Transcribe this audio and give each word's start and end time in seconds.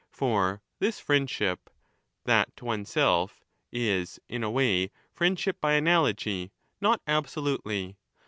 For 0.09 0.63
this 0.79 0.99
friendship— 0.99 1.69
that 2.25 2.55
to 2.57 2.65
oneself— 2.65 3.43
is, 3.71 4.19
in 4.27 4.43
a 4.43 4.49
way, 4.49 4.89
friendship 5.13 5.61
by 5.61 5.73
analogy, 5.73 6.51
not 6.81 7.01
absolutely. 7.05 7.99